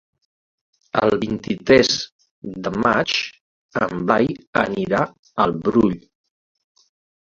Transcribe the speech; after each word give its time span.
El 1.01 1.13
vint-i-tres 1.23 1.91
de 2.69 2.73
maig 2.87 3.21
en 3.85 4.05
Blai 4.11 4.29
anirà 4.67 5.07
al 5.49 5.59
Brull. 5.65 5.99